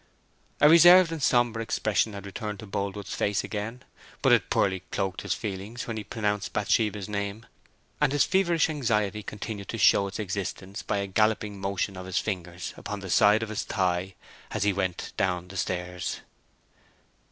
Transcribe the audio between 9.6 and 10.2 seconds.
to show its